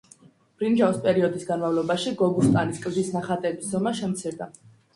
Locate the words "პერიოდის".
1.03-1.45